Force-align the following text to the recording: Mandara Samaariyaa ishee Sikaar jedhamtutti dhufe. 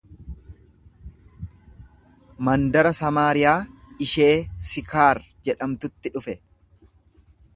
Mandara 2.47 2.93
Samaariyaa 3.01 3.53
ishee 4.07 4.33
Sikaar 4.69 5.23
jedhamtutti 5.49 6.13
dhufe. 6.19 6.39